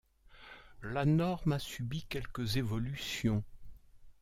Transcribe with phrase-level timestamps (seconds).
[0.81, 3.43] La norme a subi quelques évolutions.